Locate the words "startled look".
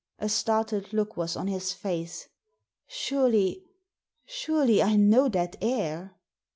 0.29-1.15